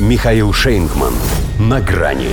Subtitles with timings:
[0.00, 1.14] Михаил Шейнгман.
[1.60, 2.30] На грани.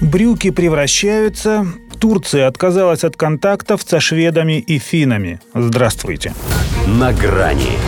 [0.00, 1.68] Брюки превращаются.
[2.00, 5.40] Турция отказалась от контактов со шведами и финами.
[5.54, 6.34] Здравствуйте.
[6.88, 7.78] На грани.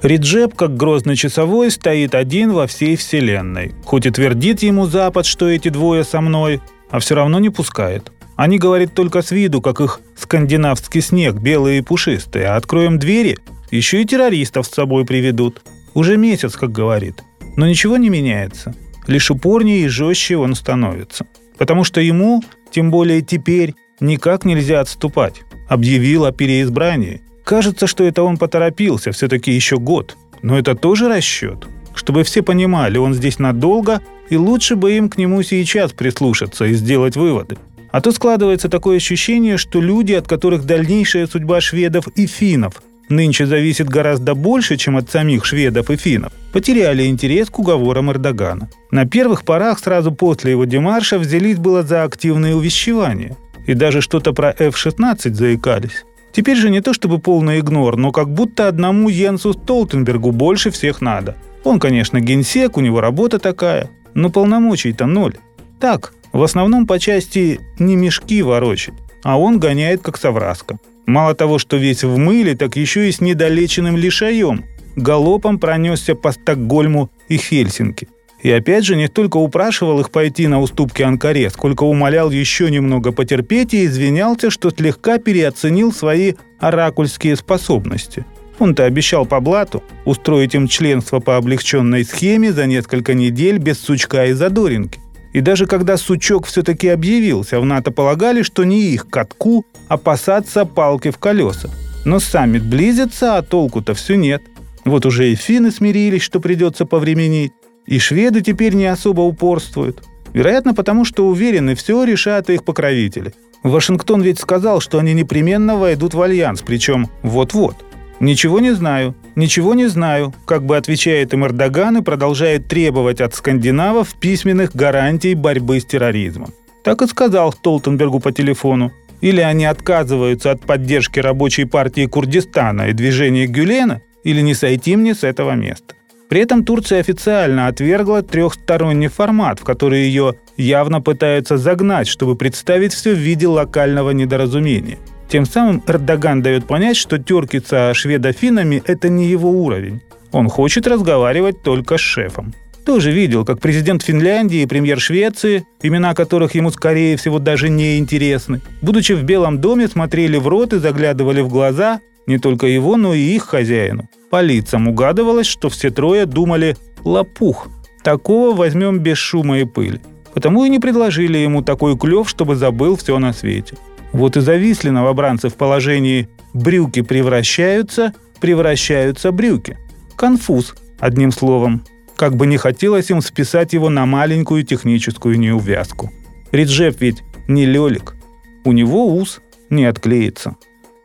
[0.00, 3.74] Риджеп, как грозный часовой, стоит один во всей вселенной.
[3.84, 8.12] Хоть и твердит ему Запад, что эти двое со мной, а все равно не пускает.
[8.36, 13.36] Они говорят только с виду, как их скандинавский снег, белые и пушистые, а откроем двери,
[13.70, 15.62] еще и террористов с собой приведут.
[15.94, 17.22] Уже месяц, как говорит.
[17.56, 18.74] Но ничего не меняется.
[19.06, 21.26] Лишь упорнее и жестче он становится.
[21.56, 25.42] Потому что ему, тем более теперь, никак нельзя отступать.
[25.68, 27.22] Объявил о переизбрании.
[27.44, 30.16] Кажется, что это он поторопился, все-таки еще год.
[30.42, 31.66] Но это тоже расчет.
[31.94, 36.74] Чтобы все понимали, он здесь надолго, и лучше бы им к нему сейчас прислушаться и
[36.74, 37.56] сделать выводы.
[37.90, 43.46] А то складывается такое ощущение, что люди, от которых дальнейшая судьба шведов и финнов нынче
[43.46, 48.68] зависит гораздо больше, чем от самих шведов и финнов, потеряли интерес к уговорам Эрдогана.
[48.90, 53.36] На первых порах сразу после его демарша взялись было за активные увещевания.
[53.66, 56.04] И даже что-то про F-16 заикались.
[56.32, 61.00] Теперь же не то чтобы полный игнор, но как будто одному Йенсу Столтенбергу больше всех
[61.00, 61.36] надо.
[61.64, 65.34] Он, конечно, генсек, у него работа такая, но полномочий-то ноль.
[65.80, 70.78] Так, в основном по части не мешки ворочать, а он гоняет как совраска.
[71.08, 74.66] Мало того, что весь в мыле, так еще и с недолеченным лишаем.
[74.94, 78.08] Галопом пронесся по Стокгольму и Хельсинки.
[78.42, 83.10] И опять же не только упрашивал их пойти на уступки Анкаре, сколько умолял еще немного
[83.12, 88.26] потерпеть и извинялся, что слегка переоценил свои оракульские способности.
[88.58, 94.26] Он-то обещал по блату устроить им членство по облегченной схеме за несколько недель без сучка
[94.26, 95.00] и задоринки.
[95.38, 101.12] И даже когда сучок все-таки объявился, в НАТО полагали, что не их катку опасаться палки
[101.12, 101.70] в колеса.
[102.04, 104.42] Но саммит близится, а толку-то все нет.
[104.84, 107.52] Вот уже и финны смирились, что придется повременить.
[107.86, 110.02] И шведы теперь не особо упорствуют.
[110.32, 113.32] Вероятно, потому что уверены, все решат их покровители.
[113.62, 117.76] Вашингтон ведь сказал, что они непременно войдут в альянс, причем вот-вот.
[118.18, 123.34] «Ничего не знаю, ничего не знаю», как бы отвечает им Эрдоган и продолжает требовать от
[123.34, 126.52] скандинавов письменных гарантий борьбы с терроризмом.
[126.84, 128.92] Так и сказал Столтенбергу по телефону.
[129.20, 135.14] Или они отказываются от поддержки рабочей партии Курдистана и движения Гюлена, или не сойти мне
[135.14, 135.94] с этого места.
[136.28, 142.92] При этом Турция официально отвергла трехсторонний формат, в который ее явно пытаются загнать, чтобы представить
[142.92, 144.98] все в виде локального недоразумения.
[145.28, 150.00] Тем самым Эрдоган дает понять, что терки со шведофинами– это не его уровень.
[150.32, 152.54] Он хочет разговаривать только с шефом.
[152.86, 157.98] Тоже видел, как президент Финляндии и премьер Швеции, имена которых ему, скорее всего, даже не
[157.98, 162.96] интересны, будучи в Белом доме, смотрели в рот и заглядывали в глаза не только его,
[162.96, 164.08] но и их хозяину.
[164.30, 167.68] По лицам угадывалось, что все трое думали «лопух».
[168.02, 170.00] Такого возьмем без шума и пыли.
[170.32, 173.76] Потому и не предложили ему такой клев, чтобы забыл все на свете.
[174.12, 179.78] Вот и зависли новобранцы в положении «брюки превращаются, превращаются брюки».
[180.16, 181.84] Конфуз, одним словом.
[182.16, 186.10] Как бы не хотелось им списать его на маленькую техническую неувязку.
[186.50, 188.16] Риджеп ведь не лелик.
[188.64, 190.56] У него ус не отклеится.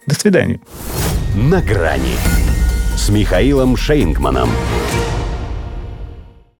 [0.08, 0.59] До свидания.
[1.36, 2.16] На грани
[2.96, 4.50] с Михаилом Шейнгманом.